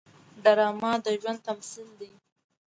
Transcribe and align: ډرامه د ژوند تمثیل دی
ډرامه 0.43 0.91
د 1.03 1.07
ژوند 1.21 1.39
تمثیل 1.47 1.89
دی 1.99 2.09